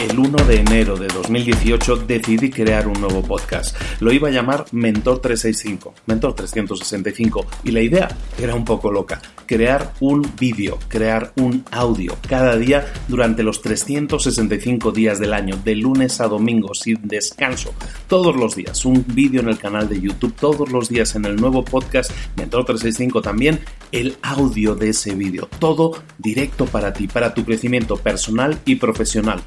El 0.00 0.18
1 0.18 0.46
de 0.46 0.56
enero 0.56 0.96
de 0.96 1.08
2018 1.08 1.96
decidí 2.06 2.48
crear 2.48 2.88
un 2.88 2.98
nuevo 3.02 3.20
podcast. 3.20 3.76
Lo 4.00 4.10
iba 4.10 4.28
a 4.28 4.30
llamar 4.30 4.64
Mentor 4.72 5.20
365, 5.20 5.92
Mentor 6.06 6.34
365, 6.36 7.46
y 7.64 7.70
la 7.70 7.82
idea 7.82 8.08
era 8.40 8.54
un 8.54 8.64
poco 8.64 8.90
loca. 8.90 9.20
Crear 9.44 9.92
un 10.00 10.26
vídeo, 10.38 10.78
crear 10.88 11.34
un 11.36 11.66
audio 11.70 12.16
cada 12.26 12.56
día 12.56 12.90
durante 13.08 13.42
los 13.42 13.60
365 13.60 14.90
días 14.90 15.18
del 15.18 15.34
año, 15.34 15.58
de 15.62 15.74
lunes 15.74 16.22
a 16.22 16.28
domingo, 16.28 16.72
sin 16.72 17.06
descanso, 17.06 17.74
todos 18.08 18.34
los 18.34 18.56
días. 18.56 18.86
Un 18.86 19.04
vídeo 19.06 19.42
en 19.42 19.50
el 19.50 19.58
canal 19.58 19.86
de 19.86 20.00
YouTube, 20.00 20.34
todos 20.34 20.72
los 20.72 20.88
días 20.88 21.14
en 21.14 21.26
el 21.26 21.36
nuevo 21.36 21.62
podcast 21.62 22.10
Mentor 22.38 22.64
365 22.64 23.20
también, 23.20 23.60
el 23.92 24.16
audio 24.22 24.74
de 24.74 24.88
ese 24.88 25.14
vídeo. 25.14 25.46
Todo 25.58 26.02
directo 26.16 26.64
para 26.64 26.94
ti, 26.94 27.06
para 27.06 27.34
tu 27.34 27.44
crecimiento 27.44 27.98
personal 27.98 28.58
y 28.64 28.76
profesional. 28.76 29.42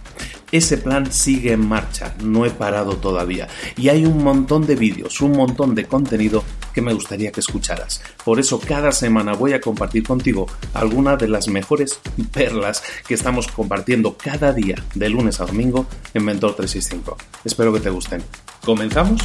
Ese 0.53 0.77
plan 0.77 1.11
sigue 1.11 1.51
en 1.53 1.67
marcha, 1.67 2.13
no 2.23 2.45
he 2.45 2.51
parado 2.51 2.97
todavía. 2.97 3.47
Y 3.75 3.89
hay 3.89 4.05
un 4.05 4.23
montón 4.23 4.67
de 4.67 4.75
vídeos, 4.75 5.19
un 5.19 5.31
montón 5.31 5.73
de 5.73 5.85
contenido 5.85 6.43
que 6.75 6.83
me 6.83 6.93
gustaría 6.93 7.31
que 7.31 7.39
escucharas. 7.39 8.03
Por 8.23 8.39
eso 8.39 8.59
cada 8.59 8.91
semana 8.91 9.33
voy 9.33 9.53
a 9.53 9.61
compartir 9.61 10.03
contigo 10.03 10.45
algunas 10.75 11.17
de 11.17 11.27
las 11.27 11.47
mejores 11.47 11.99
perlas 12.31 12.83
que 13.07 13.15
estamos 13.15 13.47
compartiendo 13.47 14.15
cada 14.15 14.53
día 14.53 14.75
de 14.93 15.09
lunes 15.09 15.41
a 15.41 15.47
domingo 15.47 15.87
en 16.13 16.23
Mentor 16.23 16.55
365. 16.55 17.17
Espero 17.43 17.73
que 17.73 17.79
te 17.79 17.89
gusten. 17.89 18.21
¿Comenzamos? 18.63 19.21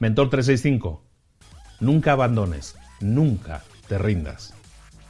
Mentor 0.00 0.30
365. 0.30 1.02
Nunca 1.80 2.12
abandones, 2.12 2.76
nunca 3.00 3.62
te 3.88 3.98
rindas. 3.98 4.54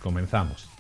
Comenzamos. 0.02 0.75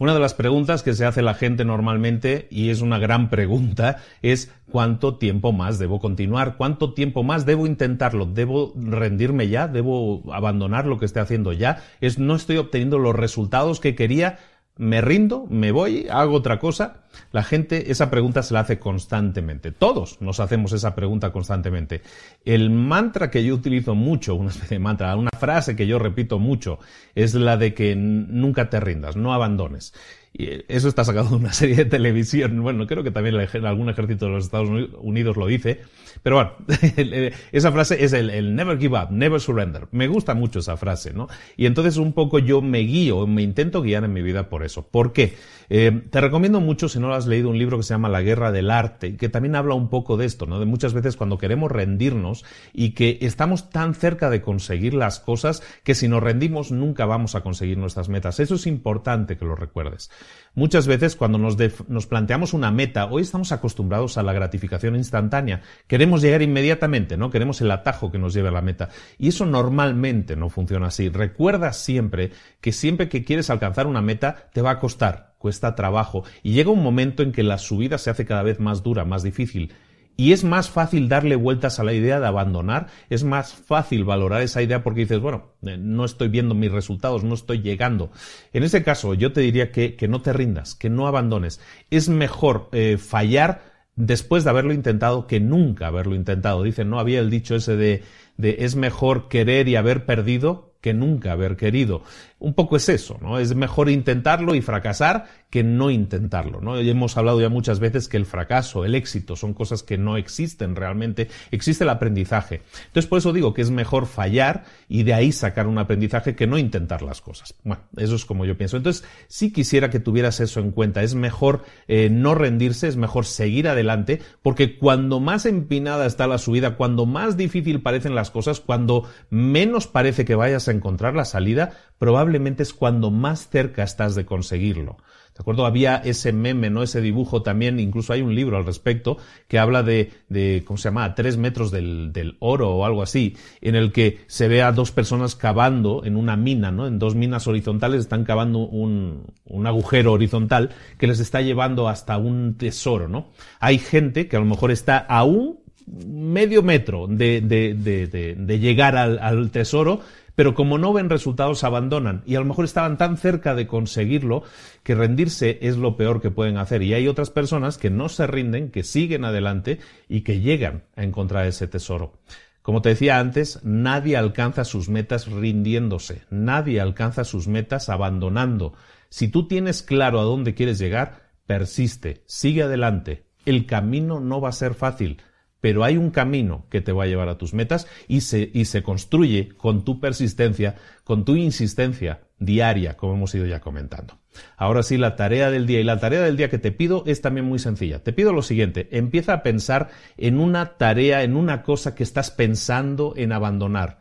Una 0.00 0.14
de 0.14 0.20
las 0.20 0.32
preguntas 0.32 0.82
que 0.82 0.94
se 0.94 1.04
hace 1.04 1.20
la 1.20 1.34
gente 1.34 1.66
normalmente, 1.66 2.48
y 2.50 2.70
es 2.70 2.80
una 2.80 2.98
gran 2.98 3.28
pregunta, 3.28 3.98
es 4.22 4.50
¿cuánto 4.70 5.18
tiempo 5.18 5.52
más 5.52 5.78
debo 5.78 6.00
continuar? 6.00 6.56
¿Cuánto 6.56 6.94
tiempo 6.94 7.22
más 7.22 7.44
debo 7.44 7.66
intentarlo? 7.66 8.24
¿Debo 8.24 8.72
rendirme 8.76 9.48
ya? 9.48 9.68
¿Debo 9.68 10.22
abandonar 10.32 10.86
lo 10.86 10.98
que 10.98 11.04
esté 11.04 11.20
haciendo 11.20 11.52
ya? 11.52 11.82
¿Es 12.00 12.18
no 12.18 12.34
estoy 12.34 12.56
obteniendo 12.56 12.98
los 12.98 13.14
resultados 13.14 13.78
que 13.78 13.94
quería? 13.94 14.38
me 14.80 15.02
rindo, 15.02 15.46
me 15.50 15.72
voy, 15.72 16.06
hago 16.10 16.36
otra 16.36 16.58
cosa. 16.58 17.02
La 17.32 17.42
gente 17.42 17.90
esa 17.90 18.10
pregunta 18.10 18.42
se 18.42 18.54
la 18.54 18.60
hace 18.60 18.78
constantemente. 18.78 19.72
Todos 19.72 20.20
nos 20.20 20.40
hacemos 20.40 20.72
esa 20.72 20.94
pregunta 20.94 21.32
constantemente. 21.32 22.02
El 22.44 22.70
mantra 22.70 23.30
que 23.30 23.44
yo 23.44 23.54
utilizo 23.54 23.94
mucho, 23.94 24.34
una 24.34 24.50
especie 24.50 24.76
de 24.76 24.84
mantra, 24.84 25.14
una 25.16 25.30
frase 25.30 25.76
que 25.76 25.86
yo 25.86 25.98
repito 25.98 26.38
mucho, 26.38 26.78
es 27.14 27.34
la 27.34 27.56
de 27.56 27.74
que 27.74 27.94
nunca 27.96 28.70
te 28.70 28.80
rindas, 28.80 29.16
no 29.16 29.32
abandones. 29.32 29.92
Y 30.32 30.62
eso 30.68 30.88
está 30.88 31.04
sacado 31.04 31.30
de 31.30 31.36
una 31.36 31.52
serie 31.52 31.76
de 31.76 31.84
televisión. 31.84 32.62
Bueno, 32.62 32.86
creo 32.86 33.02
que 33.02 33.10
también 33.10 33.36
algún 33.64 33.88
ejército 33.88 34.26
de 34.26 34.32
los 34.32 34.44
Estados 34.44 34.68
Unidos 35.00 35.36
lo 35.36 35.46
dice. 35.46 35.80
Pero 36.22 36.36
bueno, 36.36 36.52
esa 37.52 37.72
frase 37.72 38.04
es 38.04 38.12
el, 38.12 38.54
never 38.54 38.78
give 38.78 38.96
up, 38.96 39.10
never 39.10 39.40
surrender. 39.40 39.88
Me 39.90 40.06
gusta 40.06 40.34
mucho 40.34 40.60
esa 40.60 40.76
frase, 40.76 41.12
¿no? 41.12 41.28
Y 41.56 41.66
entonces 41.66 41.96
un 41.96 42.12
poco 42.12 42.38
yo 42.38 42.62
me 42.62 42.80
guío, 42.80 43.26
me 43.26 43.42
intento 43.42 43.82
guiar 43.82 44.04
en 44.04 44.12
mi 44.12 44.22
vida 44.22 44.48
por 44.48 44.64
eso. 44.64 44.86
¿Por 44.86 45.12
qué? 45.12 45.34
Eh, 45.68 46.02
te 46.10 46.20
recomiendo 46.20 46.60
mucho, 46.60 46.88
si 46.88 46.99
no 47.00 47.08
lo 47.08 47.14
has 47.14 47.26
leído, 47.26 47.50
un 47.50 47.58
libro 47.58 47.76
que 47.76 47.82
se 47.82 47.94
llama 47.94 48.08
La 48.08 48.22
Guerra 48.22 48.52
del 48.52 48.70
Arte, 48.70 49.16
que 49.16 49.28
también 49.28 49.56
habla 49.56 49.74
un 49.74 49.88
poco 49.88 50.16
de 50.16 50.26
esto, 50.26 50.46
¿no? 50.46 50.60
De 50.60 50.66
muchas 50.66 50.92
veces 50.92 51.16
cuando 51.16 51.38
queremos 51.38 51.70
rendirnos 51.70 52.44
y 52.72 52.90
que 52.90 53.18
estamos 53.22 53.70
tan 53.70 53.94
cerca 53.94 54.30
de 54.30 54.42
conseguir 54.42 54.94
las 54.94 55.20
cosas 55.20 55.62
que 55.82 55.94
si 55.94 56.06
nos 56.06 56.22
rendimos 56.22 56.70
nunca 56.70 57.06
vamos 57.06 57.34
a 57.34 57.40
conseguir 57.40 57.78
nuestras 57.78 58.08
metas. 58.08 58.40
Eso 58.40 58.54
es 58.54 58.66
importante 58.66 59.36
que 59.36 59.44
lo 59.44 59.56
recuerdes. 59.56 60.10
Muchas 60.54 60.86
veces 60.86 61.16
cuando 61.16 61.38
nos, 61.38 61.56
nos 61.88 62.06
planteamos 62.06 62.54
una 62.54 62.70
meta, 62.70 63.06
hoy 63.06 63.22
estamos 63.22 63.52
acostumbrados 63.52 64.18
a 64.18 64.22
la 64.22 64.32
gratificación 64.32 64.96
instantánea. 64.96 65.62
Queremos 65.86 66.22
llegar 66.22 66.42
inmediatamente, 66.42 67.16
¿no? 67.16 67.30
Queremos 67.30 67.60
el 67.60 67.70
atajo 67.70 68.10
que 68.10 68.18
nos 68.18 68.34
lleve 68.34 68.48
a 68.48 68.52
la 68.52 68.62
meta. 68.62 68.88
Y 69.18 69.28
eso 69.28 69.46
normalmente 69.46 70.36
no 70.36 70.48
funciona 70.48 70.88
así. 70.88 71.08
Recuerda 71.08 71.72
siempre 71.72 72.32
que 72.60 72.72
siempre 72.72 73.08
que 73.08 73.24
quieres 73.24 73.50
alcanzar 73.50 73.86
una 73.86 74.02
meta 74.02 74.48
te 74.52 74.62
va 74.62 74.72
a 74.72 74.78
costar, 74.78 75.29
cuesta 75.40 75.74
trabajo. 75.74 76.22
Y 76.42 76.52
llega 76.52 76.70
un 76.70 76.82
momento 76.82 77.22
en 77.22 77.32
que 77.32 77.42
la 77.42 77.56
subida 77.56 77.96
se 77.96 78.10
hace 78.10 78.26
cada 78.26 78.42
vez 78.42 78.60
más 78.60 78.82
dura, 78.82 79.06
más 79.06 79.22
difícil. 79.22 79.72
Y 80.18 80.32
es 80.32 80.44
más 80.44 80.68
fácil 80.68 81.08
darle 81.08 81.34
vueltas 81.34 81.80
a 81.80 81.84
la 81.84 81.94
idea 81.94 82.20
de 82.20 82.26
abandonar, 82.26 82.88
es 83.08 83.24
más 83.24 83.54
fácil 83.54 84.04
valorar 84.04 84.42
esa 84.42 84.60
idea 84.60 84.82
porque 84.82 85.00
dices, 85.00 85.18
bueno, 85.18 85.54
eh, 85.62 85.78
no 85.78 86.04
estoy 86.04 86.28
viendo 86.28 86.54
mis 86.54 86.70
resultados, 86.70 87.24
no 87.24 87.32
estoy 87.32 87.62
llegando. 87.62 88.10
En 88.52 88.62
ese 88.62 88.82
caso, 88.82 89.14
yo 89.14 89.32
te 89.32 89.40
diría 89.40 89.72
que, 89.72 89.96
no 90.10 90.20
te 90.20 90.34
rindas, 90.34 90.74
que 90.74 90.90
no 90.90 91.06
abandones. 91.06 91.58
Es 91.90 92.10
mejor 92.10 92.68
eh, 92.72 92.98
fallar 92.98 93.62
después 93.96 94.44
de 94.44 94.50
haberlo 94.50 94.74
intentado 94.74 95.26
que 95.26 95.40
nunca 95.40 95.86
haberlo 95.86 96.14
intentado. 96.14 96.64
Dicen, 96.64 96.90
no 96.90 97.00
había 97.00 97.20
el 97.20 97.30
dicho 97.30 97.54
ese 97.54 97.76
de, 97.76 98.02
de 98.36 98.56
es 98.60 98.76
mejor 98.76 99.28
querer 99.28 99.68
y 99.68 99.76
haber 99.76 100.04
perdido 100.04 100.74
que 100.80 100.94
nunca 100.94 101.32
haber 101.32 101.56
querido. 101.56 102.02
Un 102.40 102.54
poco 102.54 102.76
es 102.76 102.88
eso, 102.88 103.18
¿no? 103.20 103.38
Es 103.38 103.54
mejor 103.54 103.90
intentarlo 103.90 104.54
y 104.54 104.62
fracasar 104.62 105.26
que 105.50 105.62
no 105.62 105.90
intentarlo, 105.90 106.60
¿no? 106.60 106.78
Hemos 106.78 107.16
hablado 107.16 107.40
ya 107.40 107.50
muchas 107.50 107.80
veces 107.80 108.08
que 108.08 108.16
el 108.16 108.24
fracaso, 108.24 108.84
el 108.84 108.94
éxito 108.94 109.36
son 109.36 109.52
cosas 109.52 109.82
que 109.82 109.98
no 109.98 110.16
existen 110.16 110.74
realmente, 110.74 111.28
existe 111.50 111.84
el 111.84 111.90
aprendizaje. 111.90 112.62
Entonces 112.86 113.08
por 113.08 113.18
eso 113.18 113.32
digo 113.32 113.52
que 113.52 113.62
es 113.62 113.70
mejor 113.70 114.06
fallar 114.06 114.64
y 114.88 115.02
de 115.02 115.12
ahí 115.12 115.32
sacar 115.32 115.66
un 115.66 115.78
aprendizaje 115.78 116.34
que 116.34 116.46
no 116.46 116.56
intentar 116.56 117.02
las 117.02 117.20
cosas. 117.20 117.54
Bueno, 117.62 117.82
eso 117.96 118.14
es 118.14 118.24
como 118.24 118.46
yo 118.46 118.56
pienso. 118.56 118.78
Entonces 118.78 119.04
sí 119.28 119.52
quisiera 119.52 119.90
que 119.90 120.00
tuvieras 120.00 120.40
eso 120.40 120.60
en 120.60 120.70
cuenta. 120.70 121.02
Es 121.02 121.14
mejor 121.14 121.64
eh, 121.88 122.08
no 122.10 122.34
rendirse, 122.34 122.88
es 122.88 122.96
mejor 122.96 123.26
seguir 123.26 123.68
adelante, 123.68 124.22
porque 124.42 124.78
cuando 124.78 125.20
más 125.20 125.44
empinada 125.44 126.06
está 126.06 126.26
la 126.26 126.38
subida, 126.38 126.76
cuando 126.76 127.04
más 127.04 127.36
difícil 127.36 127.82
parecen 127.82 128.14
las 128.14 128.30
cosas, 128.30 128.60
cuando 128.60 129.04
menos 129.28 129.86
parece 129.86 130.24
que 130.24 130.34
vayas 130.34 130.68
a 130.68 130.72
encontrar 130.72 131.14
la 131.14 131.26
salida, 131.26 131.72
probablemente 132.00 132.62
es 132.62 132.72
cuando 132.72 133.10
más 133.10 133.50
cerca 133.50 133.82
estás 133.82 134.14
de 134.14 134.24
conseguirlo. 134.24 134.96
¿De 135.34 135.42
acuerdo? 135.42 135.66
Había 135.66 135.96
ese 135.96 136.32
meme, 136.32 136.70
¿no? 136.70 136.82
Ese 136.82 137.02
dibujo 137.02 137.42
también, 137.42 137.78
incluso 137.78 138.14
hay 138.14 138.22
un 138.22 138.34
libro 138.34 138.56
al 138.56 138.64
respecto 138.64 139.18
que 139.48 139.58
habla 139.58 139.82
de, 139.82 140.10
de 140.30 140.62
¿cómo 140.66 140.78
se 140.78 140.84
llama? 140.84 141.14
Tres 141.14 141.36
metros 141.36 141.70
del, 141.70 142.10
del, 142.14 142.38
oro 142.40 142.70
o 142.70 142.86
algo 142.86 143.02
así, 143.02 143.36
en 143.60 143.74
el 143.74 143.92
que 143.92 144.20
se 144.28 144.48
ve 144.48 144.62
a 144.62 144.72
dos 144.72 144.92
personas 144.92 145.36
cavando 145.36 146.02
en 146.06 146.16
una 146.16 146.36
mina, 146.36 146.70
¿no? 146.70 146.86
En 146.86 146.98
dos 146.98 147.14
minas 147.14 147.46
horizontales 147.46 148.00
están 148.00 148.24
cavando 148.24 148.60
un, 148.60 149.26
un 149.44 149.66
agujero 149.66 150.12
horizontal 150.12 150.70
que 150.96 151.06
les 151.06 151.20
está 151.20 151.42
llevando 151.42 151.86
hasta 151.86 152.16
un 152.16 152.56
tesoro, 152.56 153.08
¿no? 153.08 153.28
Hay 153.60 153.76
gente 153.78 154.26
que 154.26 154.36
a 154.36 154.40
lo 154.40 154.46
mejor 154.46 154.70
está 154.70 154.96
aún 154.96 155.60
medio 155.86 156.62
metro 156.62 157.06
de, 157.08 157.40
de, 157.40 157.74
de, 157.74 158.36
de 158.38 158.58
llegar 158.58 158.96
al, 158.96 159.18
al 159.18 159.50
tesoro, 159.50 160.00
pero 160.40 160.54
como 160.54 160.78
no 160.78 160.94
ven 160.94 161.10
resultados 161.10 161.64
abandonan 161.64 162.22
y 162.24 162.34
a 162.34 162.38
lo 162.38 162.46
mejor 162.46 162.64
estaban 162.64 162.96
tan 162.96 163.18
cerca 163.18 163.54
de 163.54 163.66
conseguirlo 163.66 164.42
que 164.82 164.94
rendirse 164.94 165.58
es 165.60 165.76
lo 165.76 165.98
peor 165.98 166.22
que 166.22 166.30
pueden 166.30 166.56
hacer 166.56 166.80
y 166.82 166.94
hay 166.94 167.08
otras 167.08 167.28
personas 167.28 167.76
que 167.76 167.90
no 167.90 168.08
se 168.08 168.26
rinden, 168.26 168.70
que 168.70 168.82
siguen 168.82 169.26
adelante 169.26 169.80
y 170.08 170.22
que 170.22 170.40
llegan 170.40 170.84
a 170.96 171.02
encontrar 171.02 171.44
ese 171.44 171.68
tesoro. 171.68 172.14
Como 172.62 172.80
te 172.80 172.88
decía 172.88 173.18
antes, 173.18 173.60
nadie 173.64 174.16
alcanza 174.16 174.64
sus 174.64 174.88
metas 174.88 175.26
rindiéndose, 175.30 176.22
nadie 176.30 176.80
alcanza 176.80 177.24
sus 177.24 177.46
metas 177.46 177.90
abandonando. 177.90 178.72
Si 179.10 179.28
tú 179.28 179.46
tienes 179.46 179.82
claro 179.82 180.20
a 180.20 180.24
dónde 180.24 180.54
quieres 180.54 180.78
llegar, 180.78 181.32
persiste, 181.44 182.22
sigue 182.24 182.62
adelante. 182.62 183.26
El 183.44 183.66
camino 183.66 184.20
no 184.20 184.40
va 184.40 184.48
a 184.48 184.52
ser 184.52 184.72
fácil, 184.72 185.20
pero 185.60 185.84
hay 185.84 185.96
un 185.96 186.10
camino 186.10 186.66
que 186.70 186.80
te 186.80 186.92
va 186.92 187.04
a 187.04 187.06
llevar 187.06 187.28
a 187.28 187.38
tus 187.38 187.54
metas 187.54 187.86
y 188.08 188.22
se, 188.22 188.50
y 188.52 188.64
se 188.64 188.82
construye 188.82 189.50
con 189.56 189.84
tu 189.84 190.00
persistencia, 190.00 190.76
con 191.04 191.24
tu 191.24 191.36
insistencia 191.36 192.20
diaria, 192.38 192.96
como 192.96 193.14
hemos 193.14 193.34
ido 193.34 193.46
ya 193.46 193.60
comentando. 193.60 194.18
Ahora 194.56 194.82
sí, 194.82 194.96
la 194.96 195.16
tarea 195.16 195.50
del 195.50 195.66
día 195.66 195.80
y 195.80 195.84
la 195.84 196.00
tarea 196.00 196.22
del 196.22 196.36
día 196.36 196.48
que 196.48 196.58
te 196.58 196.72
pido 196.72 197.04
es 197.06 197.20
también 197.20 197.46
muy 197.46 197.58
sencilla. 197.58 198.02
Te 198.02 198.12
pido 198.12 198.32
lo 198.32 198.42
siguiente, 198.42 198.88
empieza 198.92 199.34
a 199.34 199.42
pensar 199.42 199.90
en 200.16 200.40
una 200.40 200.76
tarea, 200.76 201.22
en 201.22 201.36
una 201.36 201.62
cosa 201.62 201.94
que 201.94 202.02
estás 202.02 202.30
pensando 202.30 203.12
en 203.16 203.32
abandonar. 203.32 203.98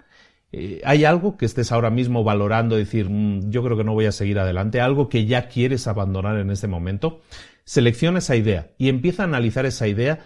Eh, 0.51 0.81
¿Hay 0.83 1.05
algo 1.05 1.37
que 1.37 1.45
estés 1.45 1.71
ahora 1.71 1.89
mismo 1.89 2.23
valorando, 2.23 2.75
decir, 2.75 3.09
mmm, 3.09 3.51
yo 3.51 3.63
creo 3.63 3.77
que 3.77 3.83
no 3.83 3.93
voy 3.93 4.05
a 4.05 4.11
seguir 4.11 4.39
adelante? 4.39 4.81
¿Algo 4.81 5.09
que 5.09 5.25
ya 5.25 5.47
quieres 5.47 5.87
abandonar 5.87 6.37
en 6.37 6.49
este 6.49 6.67
momento? 6.67 7.21
Selecciona 7.65 8.19
esa 8.19 8.35
idea 8.35 8.71
y 8.77 8.89
empieza 8.89 9.23
a 9.23 9.25
analizar 9.27 9.65
esa 9.65 9.87
idea 9.87 10.19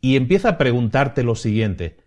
y 0.00 0.16
empieza 0.16 0.50
a 0.50 0.58
preguntarte 0.58 1.22
lo 1.22 1.34
siguiente, 1.34 1.98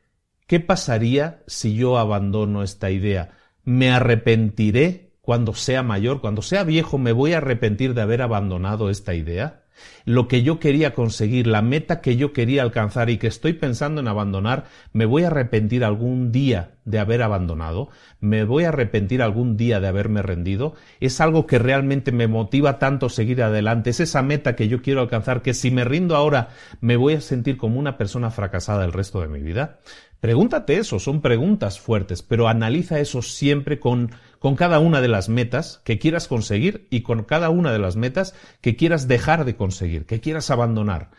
¿qué 0.48 0.60
pasaría 0.60 1.44
si 1.48 1.76
yo 1.76 1.98
abandono 1.98 2.64
esta 2.64 2.92
idea? 2.92 3.38
¿Me 3.64 3.92
arrepentiré 3.92 5.14
cuando 5.22 5.54
sea 5.54 5.84
mayor, 5.84 6.22
cuando 6.22 6.42
sea 6.42 6.64
viejo, 6.64 6.98
me 6.98 7.12
voy 7.12 7.34
a 7.34 7.38
arrepentir 7.38 7.94
de 7.94 8.02
haber 8.02 8.22
abandonado 8.22 8.90
esta 8.90 9.14
idea? 9.14 9.61
Lo 10.06 10.28
que 10.28 10.44
yo 10.44 10.60
quería 10.60 10.94
conseguir, 10.94 11.48
la 11.48 11.62
meta 11.62 12.02
que 12.02 12.16
yo 12.16 12.34
quería 12.34 12.62
alcanzar 12.62 13.10
y 13.10 13.18
que 13.18 13.28
estoy 13.28 13.54
pensando 13.54 14.02
en 14.02 14.08
abandonar, 14.08 14.66
me 14.94 15.06
voy 15.06 15.24
a 15.24 15.28
arrepentir 15.28 15.84
algún 15.84 16.32
día 16.32 16.72
de 16.86 17.00
haber 17.00 17.22
abandonado, 17.22 17.90
me 18.20 18.44
voy 18.44 18.64
a 18.64 18.70
arrepentir 18.70 19.22
algún 19.22 19.58
día 19.58 19.80
de 19.80 19.88
haberme 19.88 20.22
rendido, 20.22 20.74
es 21.00 21.22
algo 21.22 21.46
que 21.46 21.60
realmente 21.60 22.12
me 22.12 22.28
motiva 22.28 22.80
tanto 22.80 23.10
seguir 23.10 23.44
adelante, 23.44 23.92
es 23.92 24.00
esa 24.00 24.22
meta 24.22 24.56
que 24.56 24.68
yo 24.68 24.82
quiero 24.82 25.02
alcanzar 25.02 25.42
que 25.42 25.54
si 25.54 25.72
me 25.72 25.84
rindo 25.84 26.16
ahora 26.16 26.50
me 26.80 26.96
voy 26.96 27.14
a 27.14 27.22
sentir 27.22 27.58
como 27.58 27.80
una 27.80 27.98
persona 27.98 28.32
fracasada 28.32 28.86
el 28.86 28.94
resto 28.94 29.22
de 29.22 29.28
mi 29.28 29.42
vida. 29.42 29.80
Pregúntate 30.20 30.78
eso, 30.78 31.00
son 31.00 31.22
preguntas 31.22 31.80
fuertes, 31.80 32.22
pero 32.22 32.48
analiza 32.48 33.00
eso 33.00 33.24
siempre 33.24 33.80
con, 33.80 34.12
con 34.42 34.56
cada 34.56 34.80
una 34.80 35.02
de 35.02 35.08
las 35.08 35.30
metas 35.30 35.82
que 35.86 36.00
quieras 36.00 36.28
conseguir 36.28 36.88
y 36.90 37.02
con 37.02 37.26
cada 37.26 37.52
una 37.52 37.72
de 37.72 37.78
las 37.78 37.96
metas 37.96 38.34
que 38.60 38.76
quieras 38.76 39.08
dejar 39.08 39.46
de 39.46 39.56
conseguir, 39.56 40.08
que 40.08 40.20
quieras 40.20 40.50
abandonar. 40.50 41.12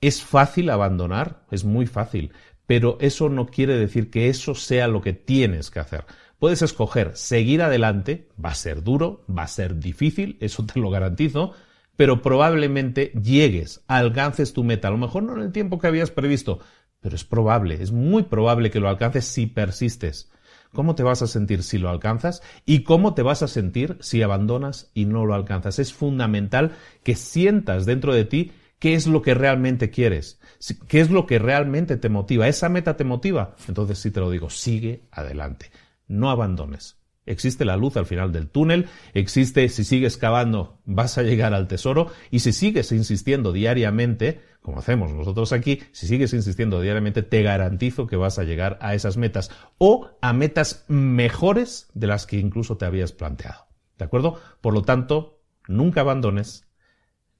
Es 0.00 0.22
fácil 0.22 0.70
abandonar, 0.70 1.42
es 1.50 1.64
muy 1.64 1.86
fácil, 1.86 2.30
pero 2.66 2.96
eso 3.00 3.28
no 3.28 3.46
quiere 3.46 3.76
decir 3.76 4.08
que 4.08 4.28
eso 4.28 4.54
sea 4.54 4.86
lo 4.86 5.02
que 5.02 5.12
tienes 5.12 5.68
que 5.68 5.80
hacer. 5.80 6.04
Puedes 6.38 6.62
escoger 6.62 7.16
seguir 7.16 7.60
adelante, 7.60 8.28
va 8.42 8.50
a 8.50 8.54
ser 8.54 8.84
duro, 8.84 9.24
va 9.28 9.42
a 9.42 9.48
ser 9.48 9.80
difícil, 9.80 10.38
eso 10.40 10.64
te 10.64 10.78
lo 10.78 10.90
garantizo, 10.90 11.54
pero 11.96 12.22
probablemente 12.22 13.10
llegues, 13.20 13.82
alcances 13.88 14.52
tu 14.52 14.62
meta, 14.62 14.86
a 14.86 14.92
lo 14.92 14.98
mejor 14.98 15.24
no 15.24 15.32
en 15.32 15.42
el 15.42 15.50
tiempo 15.50 15.80
que 15.80 15.88
habías 15.88 16.12
previsto, 16.12 16.60
pero 17.00 17.16
es 17.16 17.24
probable, 17.24 17.82
es 17.82 17.90
muy 17.90 18.22
probable 18.22 18.70
que 18.70 18.78
lo 18.78 18.88
alcances 18.88 19.24
si 19.24 19.48
persistes. 19.48 20.30
¿Cómo 20.72 20.94
te 20.94 21.02
vas 21.02 21.22
a 21.22 21.26
sentir 21.26 21.62
si 21.62 21.78
lo 21.78 21.90
alcanzas? 21.90 22.42
¿Y 22.64 22.84
cómo 22.84 23.14
te 23.14 23.22
vas 23.22 23.42
a 23.42 23.48
sentir 23.48 23.96
si 24.00 24.22
abandonas 24.22 24.90
y 24.94 25.04
no 25.04 25.26
lo 25.26 25.34
alcanzas? 25.34 25.78
Es 25.78 25.92
fundamental 25.92 26.72
que 27.02 27.16
sientas 27.16 27.86
dentro 27.86 28.14
de 28.14 28.24
ti 28.24 28.52
qué 28.78 28.94
es 28.94 29.06
lo 29.06 29.22
que 29.22 29.34
realmente 29.34 29.90
quieres, 29.90 30.40
qué 30.88 31.00
es 31.00 31.10
lo 31.10 31.26
que 31.26 31.38
realmente 31.38 31.96
te 31.96 32.08
motiva. 32.08 32.46
¿Esa 32.46 32.68
meta 32.68 32.96
te 32.96 33.04
motiva? 33.04 33.56
Entonces 33.68 33.98
sí 33.98 34.10
te 34.10 34.20
lo 34.20 34.30
digo, 34.30 34.48
sigue 34.48 35.08
adelante, 35.10 35.70
no 36.06 36.30
abandones. 36.30 36.99
Existe 37.30 37.64
la 37.64 37.76
luz 37.76 37.96
al 37.96 38.06
final 38.06 38.32
del 38.32 38.48
túnel, 38.48 38.88
existe 39.14 39.68
si 39.68 39.84
sigues 39.84 40.16
cavando 40.16 40.80
vas 40.84 41.16
a 41.16 41.22
llegar 41.22 41.54
al 41.54 41.68
tesoro 41.68 42.08
y 42.32 42.40
si 42.40 42.52
sigues 42.52 42.90
insistiendo 42.90 43.52
diariamente, 43.52 44.40
como 44.62 44.80
hacemos 44.80 45.12
nosotros 45.12 45.52
aquí, 45.52 45.80
si 45.92 46.08
sigues 46.08 46.34
insistiendo 46.34 46.80
diariamente 46.80 47.22
te 47.22 47.44
garantizo 47.44 48.08
que 48.08 48.16
vas 48.16 48.40
a 48.40 48.44
llegar 48.44 48.78
a 48.80 48.94
esas 48.96 49.16
metas 49.16 49.52
o 49.78 50.10
a 50.20 50.32
metas 50.32 50.84
mejores 50.88 51.88
de 51.94 52.08
las 52.08 52.26
que 52.26 52.36
incluso 52.36 52.76
te 52.76 52.84
habías 52.84 53.12
planteado. 53.12 53.68
¿De 53.96 54.06
acuerdo? 54.06 54.40
Por 54.60 54.74
lo 54.74 54.82
tanto, 54.82 55.40
nunca 55.68 56.00
abandones, 56.00 56.66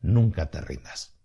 nunca 0.01 0.51
te 0.53 0.61
rindas. 0.61 1.20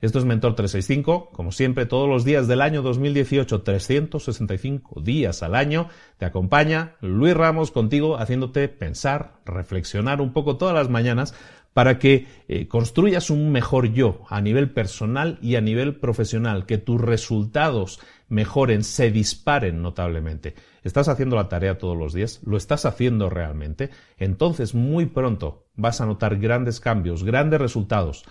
Esto 0.00 0.20
es 0.20 0.24
Mentor 0.24 0.54
365, 0.54 1.30
como 1.32 1.50
siempre, 1.50 1.84
todos 1.84 2.08
los 2.08 2.24
días 2.24 2.46
del 2.46 2.60
año 2.60 2.82
2018, 2.82 3.62
365 3.62 5.00
días 5.00 5.42
al 5.42 5.56
año, 5.56 5.88
te 6.18 6.24
acompaña 6.24 6.94
Luis 7.00 7.34
Ramos 7.34 7.72
contigo 7.72 8.16
haciéndote 8.16 8.68
pensar, 8.68 9.40
reflexionar 9.44 10.20
un 10.20 10.32
poco 10.32 10.56
todas 10.56 10.72
las 10.72 10.88
mañanas 10.88 11.34
para 11.72 11.98
que 11.98 12.28
eh, 12.46 12.68
construyas 12.68 13.28
un 13.28 13.50
mejor 13.50 13.92
yo 13.92 14.22
a 14.28 14.40
nivel 14.40 14.70
personal 14.70 15.36
y 15.42 15.56
a 15.56 15.60
nivel 15.60 15.96
profesional, 15.96 16.64
que 16.64 16.78
tus 16.78 17.00
resultados 17.00 17.98
mejoren, 18.28 18.84
se 18.84 19.10
disparen 19.10 19.82
notablemente. 19.82 20.54
¿Estás 20.84 21.08
haciendo 21.08 21.34
la 21.34 21.48
tarea 21.48 21.76
todos 21.76 21.96
los 21.96 22.12
días? 22.12 22.40
¿Lo 22.44 22.56
estás 22.56 22.84
haciendo 22.84 23.30
realmente? 23.30 23.90
Entonces 24.16 24.76
muy 24.76 25.06
pronto 25.06 25.66
vas 25.74 26.00
a 26.00 26.06
notar 26.06 26.38
grandes 26.38 26.78
cambios, 26.78 27.24
grandes 27.24 27.60
resultados 27.60 28.24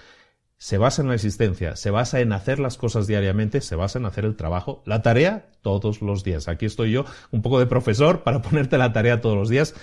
se 0.58 0.78
basa 0.78 1.02
en 1.02 1.10
la 1.10 1.16
existencia, 1.16 1.76
se 1.76 1.92
basa 1.92 2.20
en 2.20 2.34
hacer 2.34 2.60
las 2.60 2.78
cosas 2.78 3.06
diariamente, 3.06 3.62
se 3.62 3.76
basa 3.76 4.00
en 4.00 4.06
hacer 4.06 4.26
el 4.26 4.36
trabajo, 4.36 4.82
la 4.86 5.02
tarea 5.02 5.50
todos 5.62 6.02
los 6.02 6.24
días. 6.24 6.48
Aquí 6.48 6.66
estoy 6.66 6.92
yo, 6.92 7.06
un 7.32 7.42
poco 7.42 7.60
de 7.60 7.68
profesor, 7.68 8.24
para 8.24 8.42
ponerte 8.42 8.78
la 8.78 8.94
tarea 8.94 9.22
todos 9.22 9.38
los 9.38 9.50
días. 9.50 9.76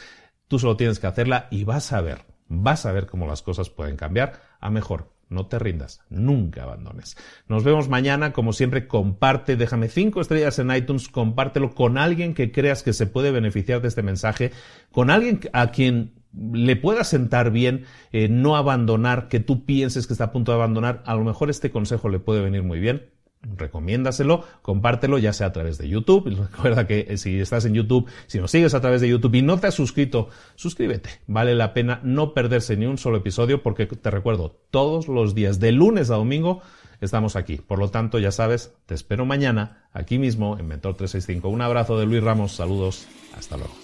Tú 0.49 0.59
solo 0.59 0.77
tienes 0.77 0.99
que 0.99 1.07
hacerla 1.07 1.47
y 1.51 1.65
vas 1.65 1.93
a 1.93 2.01
ver, 2.01 2.27
vas 2.49 2.87
a 2.87 2.93
ver 2.93 3.07
cómo 3.07 3.27
las 3.27 3.43
cosas 3.43 3.71
pueden 3.71 3.97
cambiar 3.97 4.41
a 4.61 4.71
mejor. 4.71 5.13
No 5.31 5.47
te 5.47 5.59
rindas, 5.59 6.03
nunca 6.11 6.65
abandones. 6.65 7.17
Nos 7.49 7.65
vemos 7.65 7.89
mañana, 7.89 8.33
como 8.33 8.53
siempre, 8.53 8.87
comparte, 8.87 9.57
déjame 9.57 9.89
cinco 9.89 10.21
estrellas 10.21 10.59
en 10.59 10.71
iTunes, 10.71 11.09
compártelo 11.09 11.75
con 11.75 11.97
alguien 11.97 12.35
que 12.35 12.53
creas 12.53 12.83
que 12.83 12.93
se 12.93 13.07
puede 13.07 13.31
beneficiar 13.31 13.81
de 13.81 13.89
este 13.89 14.03
mensaje, 14.03 14.53
con 14.93 15.11
alguien 15.11 15.41
a 15.53 15.71
quien 15.71 16.24
le 16.37 16.77
pueda 16.77 17.05
sentar 17.05 17.51
bien, 17.51 17.85
eh, 18.13 18.29
no 18.29 18.57
abandonar, 18.57 19.29
que 19.29 19.41
tú 19.41 19.65
pienses 19.65 20.07
que 20.07 20.15
está 20.15 20.25
a 20.25 20.33
punto 20.33 20.53
de 20.53 20.57
abandonar, 20.57 21.03
a 21.07 21.15
lo 21.15 21.25
mejor 21.25 21.51
este 21.51 21.71
consejo 21.71 22.09
le 22.09 22.19
puede 22.19 22.41
venir 22.41 22.63
muy 22.63 22.81
bien. 22.81 23.11
Recomiéndaselo, 23.57 24.43
compártelo 24.63 25.19
ya 25.19 25.35
sea 25.35 25.49
a 25.49 25.53
través 25.53 25.77
de 25.77 25.87
YouTube. 25.89 26.35
Recuerda 26.53 26.87
que 26.87 27.07
eh, 27.09 27.19
si 27.19 27.39
estás 27.39 27.67
en 27.67 27.75
YouTube, 27.75 28.09
si 28.27 28.39
nos 28.39 28.51
sigues 28.51 28.73
a 28.73 28.81
través 28.81 29.03
de 29.03 29.09
YouTube 29.09 29.35
y 29.35 29.43
no 29.43 29.59
te 29.59 29.67
has 29.67 29.75
suscrito, 29.75 30.31
suscríbete. 30.55 31.11
Vale 31.27 31.55
la 31.55 31.75
pena 31.75 32.01
no 32.03 32.33
perderse 32.33 32.77
ni 32.77 32.87
un 32.87 32.97
solo 32.97 33.19
episodio 33.19 33.63
porque 33.63 33.87
te 33.87 34.11
recuerdo, 34.11 34.59
todos 34.71 35.09
los 35.09 35.35
días, 35.35 35.61
de 35.61 35.73
lunes 35.73 36.11
a 36.11 36.17
domingo, 36.17 36.63
estamos 37.03 37.37
aquí. 37.37 37.57
Por 37.57 37.79
lo 37.79 37.91
tanto, 37.91 38.19
ya 38.19 38.33
sabes, 38.33 38.73
te 38.87 38.95
espero 38.95 39.27
mañana 39.27 39.85
aquí 39.93 40.19
mismo 40.19 40.59
en 40.59 40.67
Mentor 40.67 40.95
365. 40.95 41.49
Un 41.49 41.61
abrazo 41.61 41.99
de 41.99 42.07
Luis 42.07 42.23
Ramos, 42.23 42.53
saludos, 42.53 43.07
hasta 43.37 43.59
luego. 43.59 43.84